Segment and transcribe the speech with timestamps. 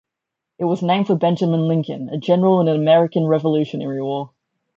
[0.57, 4.31] It was named for Benjamin Lincoln, a general in the American Revolutionary War.